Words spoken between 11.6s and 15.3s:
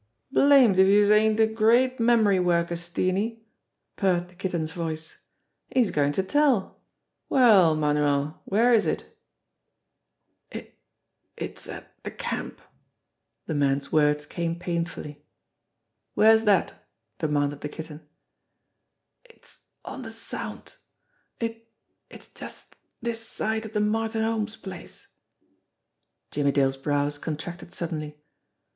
at the camp." The man's words came painfully.